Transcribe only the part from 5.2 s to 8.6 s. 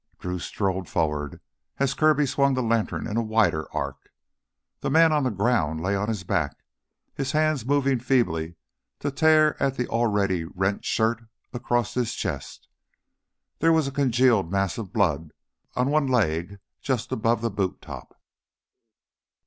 the ground lay on his back, his hands moving feebly